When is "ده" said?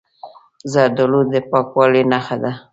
2.43-2.51